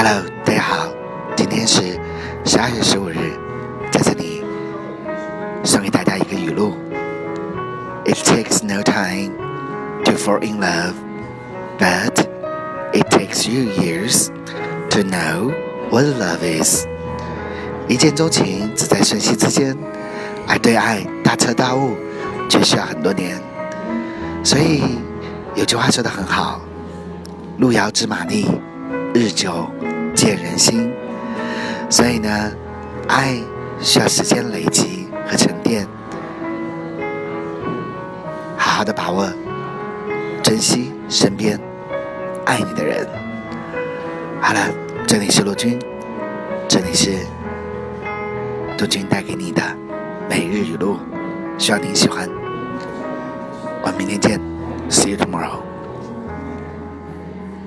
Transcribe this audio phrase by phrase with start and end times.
[0.00, 0.92] Hello，大家好，
[1.34, 1.98] 今天是
[2.44, 3.32] 十二月十五日，
[3.90, 4.44] 在这里
[5.64, 6.76] 送给大家一个语录
[8.04, 9.32] ：It takes no time
[10.04, 10.94] to fall in love,
[11.80, 12.14] but
[12.92, 14.28] it takes you years
[14.90, 15.52] to know
[15.90, 16.86] what love is。
[17.88, 19.76] 一见钟情只在瞬息之间，
[20.46, 21.96] 而对爱大彻大悟
[22.48, 23.36] 却需要很多年。
[24.44, 24.80] 所以
[25.56, 26.60] 有句话说的很好
[27.58, 28.46] ：“路遥知马力，
[29.12, 29.68] 日久
[30.26, 30.92] 见人心。”
[31.90, 32.52] 所以呢，
[33.08, 33.38] 爱
[33.80, 35.86] 需要时间累积和沉淀，
[38.56, 39.26] 好好的把握，
[40.42, 41.58] 珍惜身边
[42.44, 43.06] 爱你的人。
[44.40, 44.60] 好了，
[45.06, 45.78] 这里是陆军，
[46.68, 47.18] 这里是。
[48.76, 49.60] 杜军带给你的
[50.28, 50.98] 每日语录，
[51.58, 52.28] 希望您喜欢。
[53.82, 54.40] 我们明天见
[54.88, 55.67] ，See you tomorrow。